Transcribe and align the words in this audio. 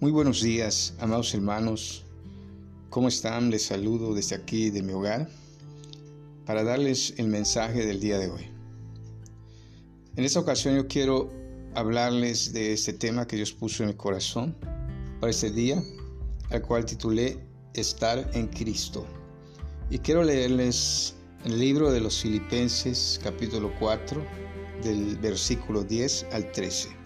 Muy 0.00 0.12
buenos 0.12 0.42
días, 0.42 0.94
amados 1.00 1.34
hermanos. 1.34 2.04
¿Cómo 2.88 3.08
están? 3.08 3.50
Les 3.50 3.64
saludo 3.64 4.14
desde 4.14 4.36
aquí 4.36 4.70
de 4.70 4.80
mi 4.80 4.92
hogar 4.92 5.28
para 6.46 6.62
darles 6.62 7.14
el 7.16 7.26
mensaje 7.26 7.84
del 7.84 7.98
día 7.98 8.20
de 8.20 8.30
hoy. 8.30 8.46
En 10.14 10.24
esta 10.24 10.38
ocasión 10.38 10.76
yo 10.76 10.86
quiero 10.86 11.32
hablarles 11.74 12.52
de 12.52 12.72
este 12.74 12.92
tema 12.92 13.26
que 13.26 13.34
Dios 13.34 13.52
puso 13.52 13.82
en 13.82 13.88
mi 13.88 13.96
corazón 13.96 14.54
para 15.18 15.30
este 15.30 15.50
día, 15.50 15.82
al 16.50 16.62
cual 16.62 16.84
titulé 16.84 17.36
Estar 17.74 18.30
en 18.34 18.46
Cristo. 18.46 19.04
Y 19.90 19.98
quiero 19.98 20.22
leerles 20.22 21.16
el 21.44 21.58
libro 21.58 21.90
de 21.90 22.00
los 22.00 22.22
Filipenses 22.22 23.18
capítulo 23.20 23.72
4 23.80 24.24
del 24.84 25.16
versículo 25.16 25.82
10 25.82 26.26
al 26.30 26.52
13. 26.52 26.97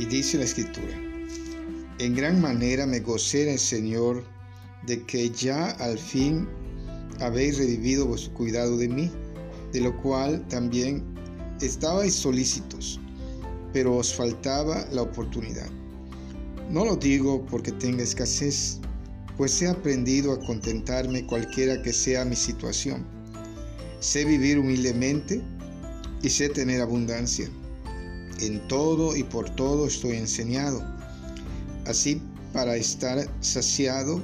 Y 0.00 0.06
dice 0.06 0.38
la 0.38 0.44
escritura, 0.44 0.96
en 1.98 2.14
gran 2.14 2.40
manera 2.40 2.86
me 2.86 3.00
gocé 3.00 3.42
en 3.42 3.48
el 3.50 3.58
Señor 3.58 4.24
de 4.86 5.04
que 5.04 5.28
ya 5.28 5.72
al 5.72 5.98
fin 5.98 6.48
habéis 7.20 7.58
revivido 7.58 8.06
vuestro 8.06 8.32
cuidado 8.32 8.78
de 8.78 8.88
mí, 8.88 9.10
de 9.74 9.82
lo 9.82 9.94
cual 10.00 10.48
también 10.48 11.04
estabais 11.60 12.14
solícitos, 12.14 12.98
pero 13.74 13.94
os 13.96 14.14
faltaba 14.14 14.86
la 14.90 15.02
oportunidad. 15.02 15.68
No 16.70 16.86
lo 16.86 16.96
digo 16.96 17.44
porque 17.44 17.70
tenga 17.70 18.02
escasez, 18.02 18.78
pues 19.36 19.60
he 19.60 19.68
aprendido 19.68 20.32
a 20.32 20.40
contentarme 20.40 21.26
cualquiera 21.26 21.82
que 21.82 21.92
sea 21.92 22.24
mi 22.24 22.36
situación. 22.36 23.04
Sé 24.00 24.24
vivir 24.24 24.60
humildemente 24.60 25.42
y 26.22 26.30
sé 26.30 26.48
tener 26.48 26.80
abundancia. 26.80 27.50
En 28.40 28.66
todo 28.68 29.16
y 29.16 29.22
por 29.22 29.50
todo 29.50 29.86
estoy 29.86 30.16
enseñado, 30.16 30.82
así 31.86 32.22
para 32.52 32.76
estar 32.76 33.28
saciado 33.40 34.22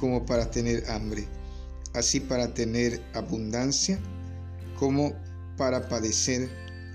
como 0.00 0.24
para 0.24 0.50
tener 0.50 0.88
hambre, 0.90 1.26
así 1.94 2.20
para 2.20 2.54
tener 2.54 3.02
abundancia 3.14 3.98
como 4.78 5.12
para 5.56 5.88
padecer 5.88 6.48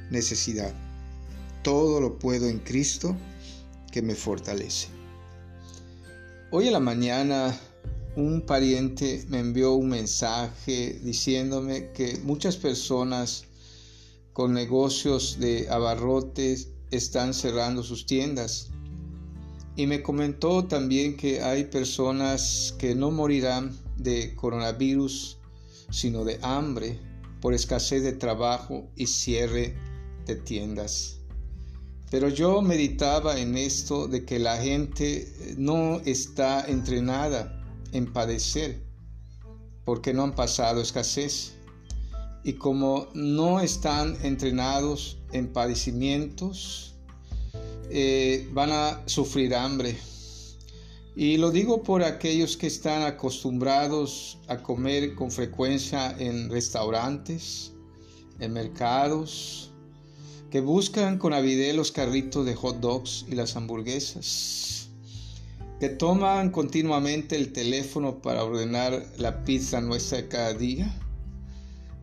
necesidad. 0.10 0.74
Todo 1.62 2.02
lo 2.02 2.18
puedo 2.18 2.48
en 2.48 2.60
Cristo 2.60 3.16
que 3.92 4.02
me 4.02 4.16
fortalece. 4.16 4.88
Hoy 6.52 6.68
en 6.68 6.74
la 6.74 6.80
mañana 6.80 7.56
un 8.16 8.42
pariente 8.42 9.26
me 9.30 9.40
envió 9.40 9.74
un 9.74 9.90
mensaje 9.90 11.00
diciéndome 11.04 11.92
que 11.92 12.20
muchas 12.24 12.58
personas 12.58 13.46
con 14.34 14.54
negocios 14.54 15.38
de 15.40 15.70
abarrotes 15.70 16.70
están 16.92 17.34
cerrando 17.34 17.84
sus 17.84 18.06
tiendas. 18.06 18.70
Y 19.76 19.88
me 19.88 20.04
comentó 20.04 20.66
también 20.66 21.18
que 21.18 21.42
hay 21.42 21.66
personas 21.66 22.76
que 22.78 22.94
no 22.94 23.10
morirán 23.10 23.76
de 23.98 24.36
coronavirus, 24.36 25.38
sino 25.90 26.24
de 26.24 26.40
hambre 26.42 27.00
por 27.42 27.54
escasez 27.54 28.04
de 28.04 28.14
trabajo 28.14 28.90
y 28.96 29.08
cierre 29.08 29.76
de 30.26 30.36
tiendas. 30.36 31.20
Pero 32.12 32.30
yo 32.30 32.62
meditaba 32.62 33.40
en 33.40 33.58
esto 33.58 34.08
de 34.08 34.24
que 34.24 34.38
la 34.38 34.58
gente 34.58 35.56
no 35.58 36.00
está 36.06 36.64
entrenada 36.66 37.60
en 37.92 38.14
padecer 38.14 38.84
porque 39.84 40.14
no 40.14 40.24
han 40.24 40.36
pasado 40.36 40.82
escasez 40.82 41.53
y 42.44 42.54
como 42.54 43.08
no 43.14 43.62
están 43.62 44.18
entrenados 44.22 45.18
en 45.32 45.48
padecimientos, 45.48 46.96
eh, 47.90 48.48
van 48.52 48.72
a 48.72 49.02
sufrir 49.06 49.56
hambre. 49.56 49.98
Y 51.16 51.38
lo 51.38 51.52
digo 51.52 51.84
por 51.84 52.04
aquellos 52.04 52.58
que 52.58 52.68
están 52.68 53.04
acostumbrados 53.04 54.40
a 54.48 54.58
comer 54.58 55.16
con 55.16 55.32
frecuencia 55.32 56.16
en 56.18 56.50
restaurantes, 56.50 57.72
en 58.40 58.52
mercados, 58.52 59.72
que 60.50 60.60
buscan 60.60 61.18
con 61.18 61.34
avidez 61.34 61.76
los 61.76 61.92
carritos 61.92 62.46
de 62.46 62.56
hot 62.56 62.80
dogs 62.80 63.26
y 63.30 63.36
las 63.36 63.56
hamburguesas, 63.56 64.90
que 65.80 65.90
toman 65.90 66.50
continuamente 66.50 67.36
el 67.36 67.54
teléfono 67.54 68.22
para 68.22 68.44
ordenar 68.44 69.06
la 69.18 69.46
pizza 69.46 69.82
nuestra 69.82 70.28
cada 70.28 70.54
día 70.54 70.94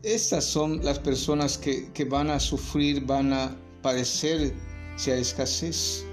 estas 0.03 0.44
son 0.44 0.83
las 0.84 0.99
personas 0.99 1.59
que, 1.59 2.05
van 2.09 2.31
a 2.31 2.41
sufrir, 2.41 3.05
van 3.05 3.33
a 3.33 3.56
padecer 3.83 4.55
si 4.97 5.11
hay 5.11 5.21
escasez. 5.21 6.05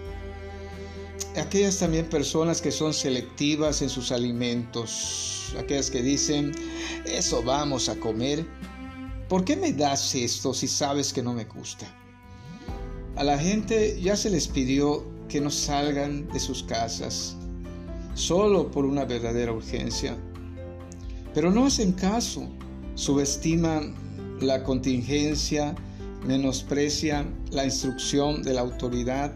Aquellas 1.38 1.80
también 1.80 2.10
personas 2.10 2.62
que 2.62 2.72
son 2.72 2.94
selectivas 2.94 3.82
en 3.82 3.90
sus 3.90 4.12
alimentos, 4.12 5.54
aquellas 5.58 5.90
que 5.90 6.02
dicen, 6.02 6.52
eso 7.06 7.42
vamos 7.44 7.90
a 7.90 7.96
comer, 7.96 8.46
¿por 9.30 9.46
qué 9.46 9.56
me 9.56 9.72
das 9.72 10.16
esto 10.16 10.54
si 10.54 10.68
sabes 10.68 11.14
que 11.14 11.22
no 11.22 11.34
me 11.34 11.46
gusta? 11.46 11.86
A 13.16 13.24
la 13.24 13.38
gente 13.38 14.00
ya 14.02 14.16
se 14.16 14.30
les 14.30 14.48
pidió 14.48 15.06
que 15.30 15.40
no 15.40 15.50
salgan 15.50 16.28
de 16.30 16.40
sus 16.40 16.64
casas 16.64 17.36
solo 18.16 18.70
por 18.72 18.86
una 18.86 19.06
verdadera 19.06 19.52
urgencia, 19.52 20.18
pero 21.34 21.52
no 21.52 21.68
hacen 21.68 21.92
caso 21.92 22.50
subestiman 22.98 23.94
la 24.42 24.64
contingencia, 24.64 25.76
menosprecian 26.26 27.34
la 27.52 27.64
instrucción 27.64 28.42
de 28.42 28.56
la 28.56 28.62
autoridad, 28.62 29.34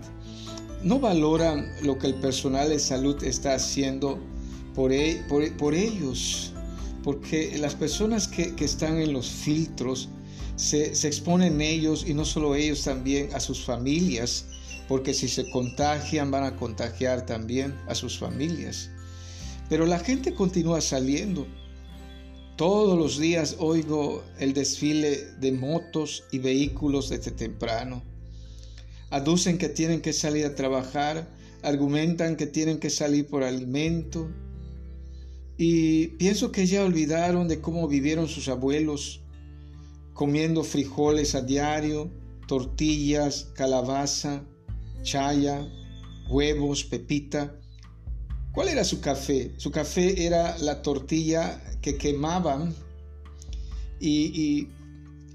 no 0.84 1.00
valoran 1.00 1.72
lo 1.84 1.98
que 2.00 2.08
el 2.08 2.16
personal 2.16 2.70
de 2.70 2.80
salud 2.80 3.24
está 3.24 3.54
haciendo 3.54 4.20
por, 4.74 4.92
e, 4.92 5.24
ellos, 5.74 6.54
porque 7.04 7.56
las 7.60 7.76
personas 7.76 8.28
que, 8.28 8.54
están 8.60 8.98
en 8.98 9.14
los 9.14 9.30
filtros 9.30 10.10
se, 10.56 10.96
se 10.96 11.08
exponen 11.08 11.62
ellos 11.62 12.04
y 12.08 12.16
no 12.16 12.26
solo 12.26 12.56
ellos 12.56 12.84
también 12.84 13.30
a 13.36 13.40
sus 13.40 13.64
familias, 13.64 14.46
porque 14.88 15.14
si 15.14 15.28
se 15.28 15.50
contagian 15.52 16.32
van 16.32 16.46
a 16.46 16.56
contagiar 16.56 17.28
también 17.28 17.76
a 17.88 17.94
sus 17.94 18.18
familias. 18.18 18.90
Pero 19.70 19.86
la 19.86 20.00
gente 20.00 20.34
continúa 20.34 20.82
saliendo 20.82 21.48
todos 22.62 22.96
los 22.96 23.18
días 23.18 23.56
oigo 23.58 24.24
el 24.38 24.54
desfile 24.54 25.32
de 25.40 25.52
motos 25.52 26.26
y 26.32 26.38
vehículos 26.38 27.10
desde 27.10 27.32
temprano. 27.32 28.04
Aducen 29.10 29.58
que 29.58 29.68
tienen 29.68 30.00
que 30.00 30.14
salir 30.14 30.46
a 30.46 30.54
trabajar, 30.54 31.28
argumentan 31.64 32.36
que 32.36 32.46
tienen 32.46 32.78
que 32.78 32.92
salir 32.92 33.26
por 33.26 33.42
alimento. 33.42 34.30
Y 35.58 36.10
pienso 36.20 36.52
que 36.52 36.68
ya 36.68 36.86
olvidaron 36.86 37.48
de 37.48 37.62
cómo 37.62 37.88
vivieron 37.88 38.28
sus 38.28 38.48
abuelos, 38.48 39.22
comiendo 40.14 40.64
frijoles 40.64 41.34
a 41.34 41.42
diario, 41.42 42.12
tortillas, 42.48 43.50
calabaza, 43.56 44.44
chaya, 45.02 45.68
huevos, 46.30 46.84
pepita. 46.84 47.60
¿Cuál 48.52 48.68
era 48.68 48.84
su 48.84 49.00
café? 49.00 49.54
Su 49.58 49.72
café 49.72 50.26
era 50.26 50.58
la 50.58 50.82
tortilla 50.82 51.62
que 51.82 51.98
quemaban 51.98 52.76
y, 54.00 54.68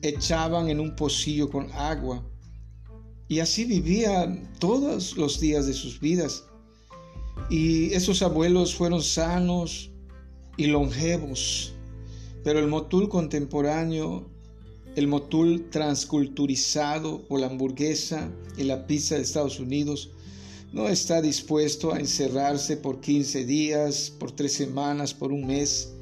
echaban 0.02 0.68
en 0.68 0.78
un 0.78 0.94
pocillo 0.94 1.48
con 1.50 1.72
agua. 1.72 2.22
Y 3.28 3.40
así 3.40 3.64
vivían 3.64 4.52
todos 4.60 5.16
los 5.16 5.40
días 5.40 5.66
de 5.66 5.72
sus 5.72 5.98
vidas. 5.98 6.44
Y 7.50 7.92
esos 7.94 8.22
abuelos 8.22 8.74
fueron 8.74 9.02
sanos 9.02 9.90
y 10.56 10.66
longevos. 10.66 11.72
Pero 12.44 12.58
el 12.60 12.68
motul 12.68 13.08
contemporáneo, 13.08 14.30
el 14.94 15.08
motul 15.08 15.68
transculturizado 15.70 17.26
por 17.26 17.40
la 17.40 17.46
hamburguesa 17.46 18.30
y 18.56 18.64
la 18.64 18.86
pizza 18.86 19.16
de 19.16 19.22
Estados 19.22 19.58
Unidos, 19.58 20.10
no 20.72 20.88
está 20.88 21.22
dispuesto 21.22 21.92
a 21.92 21.98
encerrarse 21.98 22.76
por 22.76 23.00
15 23.00 23.44
días, 23.44 24.10
por 24.10 24.32
tres 24.32 24.52
semanas, 24.52 25.14
por 25.14 25.32
un 25.32 25.46
mes 25.46 25.92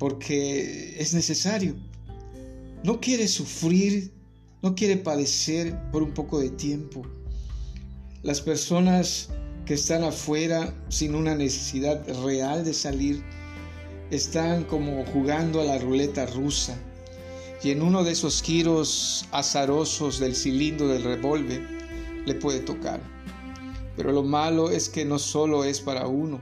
porque 0.00 0.96
es 0.98 1.12
necesario. 1.12 1.76
No 2.82 3.00
quiere 3.00 3.28
sufrir, 3.28 4.10
no 4.62 4.74
quiere 4.74 4.96
padecer 4.96 5.78
por 5.92 6.02
un 6.02 6.12
poco 6.12 6.40
de 6.40 6.48
tiempo. 6.48 7.02
Las 8.22 8.40
personas 8.40 9.28
que 9.66 9.74
están 9.74 10.02
afuera 10.02 10.74
sin 10.88 11.14
una 11.14 11.34
necesidad 11.34 12.02
real 12.24 12.64
de 12.64 12.72
salir 12.72 13.22
están 14.10 14.64
como 14.64 15.04
jugando 15.04 15.60
a 15.60 15.64
la 15.64 15.78
ruleta 15.78 16.24
rusa 16.24 16.76
y 17.62 17.70
en 17.70 17.82
uno 17.82 18.02
de 18.02 18.12
esos 18.12 18.42
giros 18.42 19.26
azarosos 19.32 20.18
del 20.18 20.34
cilindro 20.34 20.88
del 20.88 21.04
revólver 21.04 21.60
le 22.24 22.34
puede 22.34 22.60
tocar. 22.60 23.00
Pero 23.96 24.12
lo 24.12 24.22
malo 24.22 24.70
es 24.70 24.88
que 24.88 25.04
no 25.04 25.18
solo 25.18 25.64
es 25.64 25.80
para 25.80 26.06
uno, 26.06 26.40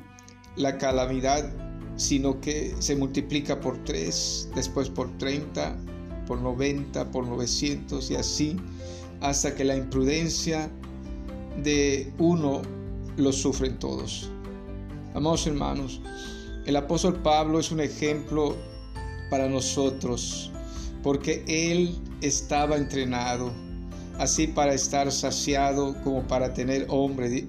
la 0.56 0.79
calamidad 0.79 1.50
sino 1.99 2.41
que 2.41 2.77
se 2.79 2.95
multiplica 2.95 3.61
por 3.61 3.83
3, 3.83 4.50
después 4.55 4.89
por 4.89 5.19
30, 5.19 5.77
por 6.29 6.41
90, 6.41 7.11
por 7.11 7.27
900 7.27 8.11
y 8.12 8.15
así, 8.15 8.56
hasta 9.21 9.55
que 9.56 9.65
la 9.65 9.77
imprudencia 9.77 10.71
de 11.62 12.12
uno 12.19 12.62
lo 13.17 13.33
sufren 13.33 13.81
todos. 13.81 14.31
Amados 15.15 15.49
hermanos, 15.49 16.00
el 16.67 16.77
apóstol 16.77 17.17
Pablo 17.17 17.59
es 17.59 17.73
un 17.73 17.81
ejemplo 17.81 18.55
para 19.29 19.49
nosotros 19.49 20.53
porque 21.03 21.43
él 21.49 21.99
estaba 22.21 22.77
entrenado 22.77 23.50
así 24.19 24.49
para 24.49 24.75
estar 24.75 25.11
saciado 25.12 25.94
como 26.03 26.26
para 26.26 26.53
tener 26.53 26.87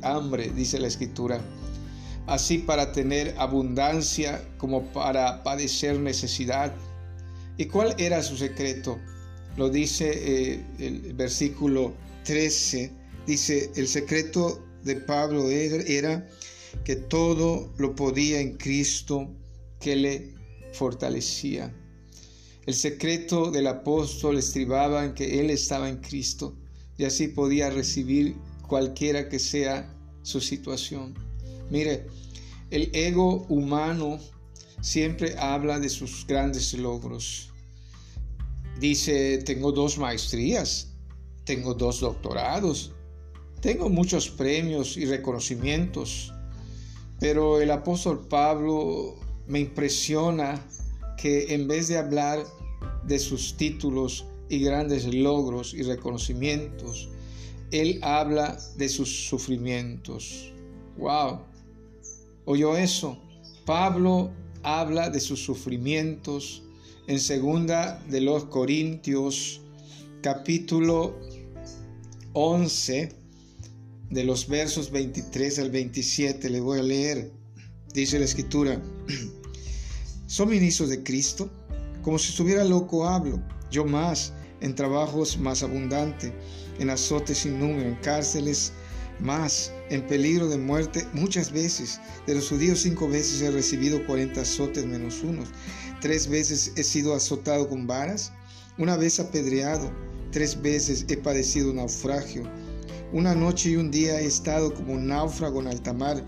hambre, 0.04 0.52
dice 0.52 0.80
la 0.80 0.88
escritura, 0.88 1.42
así 2.28 2.60
para 2.60 2.92
tener 2.92 3.36
abundancia 3.38 4.48
como 4.58 4.84
para 4.94 5.44
padecer 5.44 6.00
necesidad. 6.00 6.74
¿Y 7.58 7.66
cuál 7.66 7.96
era 7.98 8.22
su 8.22 8.38
secreto? 8.38 9.00
Lo 9.58 9.70
dice 9.70 10.12
eh, 10.14 10.66
el 10.78 11.14
versículo 11.14 11.94
13, 12.24 12.92
dice, 13.26 13.72
el 13.76 13.88
secreto 13.88 14.64
de 14.84 14.96
Pablo 14.96 15.50
era 15.50 16.26
que 16.84 16.96
todo 16.96 17.74
lo 17.78 17.96
podía 17.96 18.40
en 18.40 18.58
Cristo 18.58 19.28
que 19.80 19.96
le 19.96 20.36
fortalecía. 20.72 21.74
El 22.66 22.76
secreto 22.76 23.50
del 23.50 23.66
apóstol 23.66 24.38
estribaba 24.38 25.04
en 25.04 25.16
que 25.16 25.40
él 25.40 25.50
estaba 25.50 25.90
en 25.90 25.98
Cristo 25.98 26.56
y 27.00 27.06
así 27.06 27.30
podía 27.30 27.70
recibir 27.70 28.36
cualquiera 28.68 29.30
que 29.30 29.40
sea 29.40 29.90
su 30.22 30.42
situación. 30.42 31.16
Mire, 31.72 32.06
el 32.72 32.92
ego 32.94 33.46
humano 33.48 34.20
siempre 34.82 35.36
habla 35.40 35.80
de 35.80 35.88
sus 35.88 36.28
grandes 36.28 36.74
logros. 36.74 37.52
Dice, 38.82 39.38
tengo 39.40 39.72
dos 39.72 39.98
maestrías, 39.98 40.92
tengo 41.46 41.74
dos 41.74 42.02
doctorados, 42.02 42.92
tengo 43.62 43.90
muchos 43.90 44.30
premios 44.30 44.98
y 44.98 45.06
reconocimientos, 45.06 46.34
pero 47.18 47.62
el 47.62 47.72
apóstol 47.72 48.28
Pablo 48.28 49.16
me 49.48 49.62
impresiona 49.62 50.68
que 51.18 51.54
en 51.54 51.66
vez 51.66 51.88
de 51.88 51.98
hablar 51.98 52.46
de 53.06 53.20
sus 53.20 53.56
títulos 53.56 54.26
y 54.50 54.60
grandes 54.60 55.14
logros 55.14 55.74
y 55.74 55.84
reconocimientos, 55.84 57.10
él 57.72 58.00
habla 58.02 58.58
de 58.78 58.90
sus 58.90 59.28
sufrimientos. 59.28 60.52
¡Wow! 60.98 61.42
¿Oyó 62.46 62.76
eso? 62.76 63.18
Pablo 63.66 64.32
habla 64.64 65.10
de 65.10 65.20
sus 65.20 65.44
sufrimientos 65.44 66.64
en 67.08 67.20
segunda 67.20 68.04
de 68.10 68.22
los 68.22 68.46
Corintios 68.46 69.62
capítulo 70.22 71.18
11 72.34 73.14
de 74.10 74.24
los 74.24 74.48
versos 74.48 74.92
23 74.92 75.60
al 75.60 75.72
27 75.72 76.50
le 76.50 76.60
voy 76.60 76.80
a 76.80 76.84
leer. 76.84 77.32
Dice 77.94 78.20
la 78.20 78.26
escritura, 78.26 78.82
¿son 80.28 80.50
ministros 80.50 80.90
de 80.90 81.04
Cristo? 81.04 81.50
Como 82.02 82.18
si 82.18 82.30
estuviera 82.30 82.64
loco 82.64 83.08
hablo, 83.08 83.42
yo 83.72 83.86
más, 83.86 84.34
en 84.62 84.76
trabajos 84.76 85.38
más 85.38 85.64
abundante, 85.64 86.34
en 86.80 86.90
azotes 86.90 87.40
sin 87.40 87.60
número, 87.60 87.88
en 87.90 87.96
cárceles 87.96 88.72
más, 89.20 89.72
en 89.90 90.06
peligro 90.08 90.48
de 90.48 90.58
muerte 90.58 91.06
muchas 91.14 91.52
veces. 91.52 92.00
De 92.26 92.36
los 92.36 92.50
judíos 92.50 92.82
cinco 92.82 93.08
veces 93.08 93.42
he 93.42 93.52
recibido 93.52 94.06
cuarenta 94.06 94.42
azotes 94.42 94.86
menos 94.86 95.22
unos. 95.24 95.50
Tres 96.02 96.28
veces 96.28 96.72
he 96.76 96.84
sido 96.84 97.14
azotado 97.14 97.68
con 97.68 97.86
varas, 97.86 98.32
una 98.78 98.96
vez 98.96 99.20
apedreado, 99.20 99.92
tres 100.32 100.62
veces 100.62 101.06
he 101.10 101.18
padecido 101.18 101.74
naufragio. 101.74 102.44
Una 103.12 103.36
noche 103.36 103.72
y 103.72 103.76
un 103.76 103.92
día 103.92 104.22
he 104.22 104.26
estado 104.26 104.74
como 104.74 104.94
un 104.94 105.08
náufrago 105.08 105.60
en 105.62 105.68
alta 105.68 105.94
mar, 105.94 106.24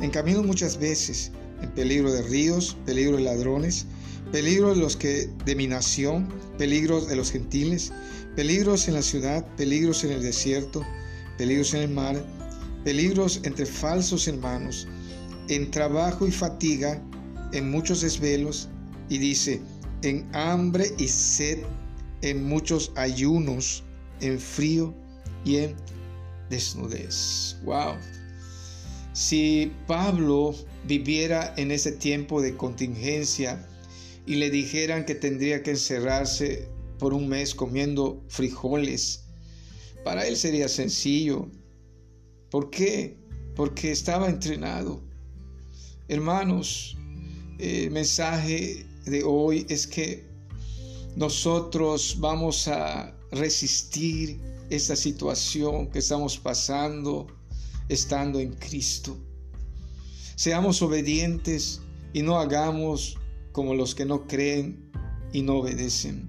en 0.00 0.10
camino 0.10 0.42
muchas 0.42 0.78
veces, 0.78 1.32
en 1.62 1.70
peligro 1.70 2.12
de 2.12 2.22
ríos, 2.22 2.76
peligro 2.84 3.16
de 3.16 3.22
ladrones, 3.22 3.86
peligros 4.30 4.76
de 4.76 4.82
los 4.82 4.96
que 4.96 5.28
de 5.44 5.54
mi 5.54 5.66
nación, 5.66 6.28
peligros 6.58 7.08
de 7.08 7.16
los 7.16 7.30
gentiles, 7.30 7.92
peligros 8.36 8.88
en 8.88 8.94
la 8.94 9.02
ciudad, 9.02 9.46
peligros 9.56 10.04
en 10.04 10.12
el 10.12 10.22
desierto, 10.22 10.84
peligros 11.38 11.74
en 11.74 11.82
el 11.82 11.90
mar, 11.90 12.24
peligros 12.84 13.40
entre 13.44 13.66
falsos 13.66 14.26
hermanos, 14.28 14.86
en 15.48 15.70
trabajo 15.70 16.26
y 16.26 16.30
fatiga, 16.30 17.02
en 17.52 17.70
muchos 17.70 18.00
desvelos, 18.00 18.68
y 19.08 19.18
dice, 19.18 19.60
en 20.02 20.28
hambre 20.34 20.92
y 20.98 21.08
sed, 21.08 21.58
en 22.22 22.44
muchos 22.44 22.92
ayunos, 22.96 23.84
en 24.20 24.38
frío 24.38 24.94
y 25.44 25.56
en 25.58 25.76
desnudez. 26.48 27.56
Wow. 27.64 27.96
Si 29.12 29.72
Pablo 29.86 30.54
viviera 30.86 31.54
en 31.56 31.70
ese 31.70 31.92
tiempo 31.92 32.40
de 32.40 32.56
contingencia, 32.56 33.66
y 34.26 34.36
le 34.36 34.50
dijeran 34.50 35.04
que 35.04 35.14
tendría 35.14 35.62
que 35.62 35.72
encerrarse 35.72 36.68
por 36.98 37.12
un 37.12 37.28
mes 37.28 37.54
comiendo 37.54 38.22
frijoles, 38.28 39.24
para 40.04 40.26
él 40.26 40.36
sería 40.36 40.68
sencillo. 40.68 41.48
¿Por 42.50 42.70
qué? 42.70 43.16
Porque 43.56 43.90
estaba 43.90 44.28
entrenado. 44.28 45.02
Hermanos, 46.08 46.96
el 47.58 47.90
mensaje 47.90 48.86
de 49.06 49.22
hoy 49.24 49.66
es 49.68 49.86
que 49.86 50.24
nosotros 51.16 52.16
vamos 52.18 52.68
a 52.68 53.16
resistir 53.30 54.40
esta 54.70 54.96
situación 54.96 55.90
que 55.90 55.98
estamos 55.98 56.38
pasando 56.38 57.26
estando 57.92 58.40
en 58.40 58.54
Cristo. 58.54 59.16
Seamos 60.34 60.80
obedientes 60.82 61.82
y 62.12 62.22
no 62.22 62.38
hagamos 62.38 63.18
como 63.52 63.74
los 63.74 63.94
que 63.94 64.04
no 64.04 64.26
creen 64.26 64.90
y 65.32 65.42
no 65.42 65.58
obedecen. 65.58 66.28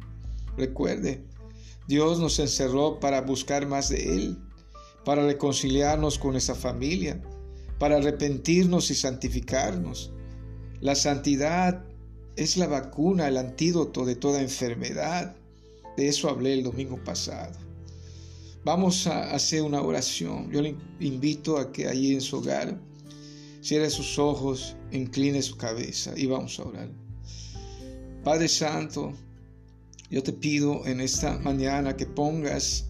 Recuerde, 0.58 1.24
Dios 1.88 2.20
nos 2.20 2.40
encerró 2.40 3.00
para 3.00 3.22
buscar 3.22 3.68
más 3.68 3.90
de 3.90 4.16
Él, 4.16 4.38
para 5.06 5.26
reconciliarnos 5.26 6.20
con 6.20 6.36
esa 6.36 6.56
familia, 6.56 7.22
para 7.80 7.98
arrepentirnos 7.98 8.92
y 8.92 8.96
santificarnos. 8.96 10.12
La 10.80 10.96
santidad 10.96 11.86
es 12.36 12.58
la 12.58 12.68
vacuna, 12.68 13.28
el 13.28 13.38
antídoto 13.38 14.06
de 14.06 14.16
toda 14.16 14.42
enfermedad. 14.42 15.36
De 15.98 16.08
eso 16.08 16.30
hablé 16.30 16.54
el 16.54 16.64
domingo 16.64 17.02
pasado. 17.04 17.63
Vamos 18.66 19.08
a 19.08 19.34
hacer 19.34 19.62
una 19.62 19.82
oración. 19.82 20.50
Yo 20.50 20.62
le 20.62 20.76
invito 21.02 21.58
a 21.58 21.72
que 21.72 21.88
allí 21.88 22.14
en 22.14 22.22
su 22.22 22.38
hogar 22.38 22.80
cierre 23.62 23.90
sus 23.90 24.18
ojos, 24.18 24.76
incline 24.92 25.42
su 25.42 25.58
cabeza 25.58 26.14
y 26.16 26.28
vamos 26.28 26.60
a 26.60 26.64
orar. 26.64 26.90
Padre 28.24 28.48
Santo, 28.48 29.14
yo 30.10 30.24
te 30.24 30.32
pido 30.32 30.86
en 30.86 31.02
esta 31.02 31.38
mañana 31.40 31.98
que 31.98 32.06
pongas 32.06 32.86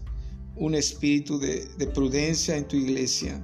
un 0.56 0.76
espíritu 0.76 1.40
de, 1.40 1.66
prudencia 1.92 2.56
en 2.56 2.68
tu 2.68 2.76
iglesia, 2.76 3.42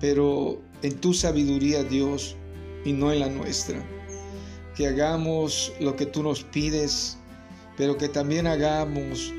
pero 0.00 0.60
en 0.82 0.94
tu 1.00 1.14
sabiduría, 1.14 1.84
Dios, 1.84 2.36
y 2.84 2.92
no 2.92 3.12
en 3.12 3.20
la 3.20 3.28
nuestra. 3.28 3.84
Que 4.76 4.88
hagamos 4.88 5.72
lo 5.78 5.94
que 5.94 6.06
tú 6.06 6.24
nos 6.24 6.42
pides, 6.42 7.16
pero 7.76 7.96
que 7.96 8.08
también 8.08 8.48
hagamos 8.48 9.32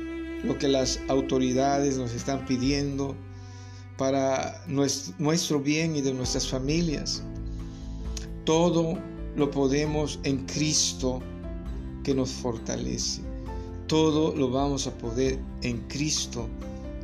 lo 0.44 0.58
que 0.58 0.68
las 0.68 1.00
autoridades 1.08 1.98
nos 1.98 2.12
están 2.14 2.44
pidiendo 2.46 3.16
para 3.96 4.62
nuestro 4.66 5.60
bien 5.60 5.96
y 5.96 6.00
de 6.00 6.14
nuestras 6.14 6.48
familias. 6.48 7.22
Todo 8.44 8.98
lo 9.36 9.50
podemos 9.50 10.20
en 10.22 10.46
Cristo 10.46 11.20
que 12.04 12.14
nos 12.14 12.30
fortalece. 12.30 13.22
Todo 13.86 14.34
lo 14.34 14.50
vamos 14.50 14.86
a 14.86 14.96
poder 14.96 15.38
en 15.62 15.78
Cristo 15.88 16.48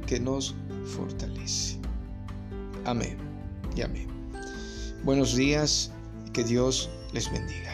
que 0.07 0.21
nos 0.21 0.55
fortalece. 0.85 1.79
Amén 2.85 3.17
y 3.77 3.83
amén. 3.83 4.09
Buenos 5.03 5.35
días 5.35 5.91
que 6.33 6.45
Dios 6.45 6.89
les 7.13 7.31
bendiga. 7.31 7.74